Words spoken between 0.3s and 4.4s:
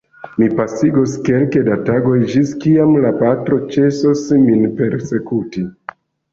Mi pasigos kelke da tagoj, ĝis kiam la patro ĉesos